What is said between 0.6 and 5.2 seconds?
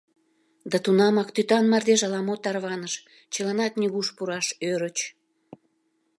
Да тунамак тӱтан мардеж ала-мо тарваныш, чыланат нигуш пураш ӧрыч.